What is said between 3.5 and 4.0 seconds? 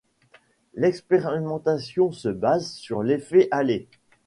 Allee.